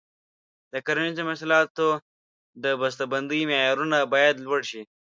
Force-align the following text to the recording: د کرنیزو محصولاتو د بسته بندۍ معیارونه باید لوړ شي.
د 0.73 0.73
کرنیزو 0.85 1.21
محصولاتو 1.27 1.89
د 2.63 2.65
بسته 2.81 3.03
بندۍ 3.11 3.41
معیارونه 3.49 3.97
باید 4.13 4.35
لوړ 4.45 4.59
شي. 4.69 4.81